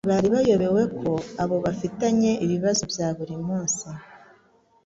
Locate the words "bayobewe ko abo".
0.35-1.55